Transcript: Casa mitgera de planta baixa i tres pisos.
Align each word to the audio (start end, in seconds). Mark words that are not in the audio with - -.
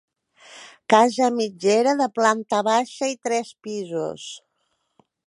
Casa 0.93 1.27
mitgera 1.35 1.93
de 2.01 2.07
planta 2.17 2.63
baixa 2.71 3.11
i 3.13 3.17
tres 3.29 3.53
pisos. 3.67 4.29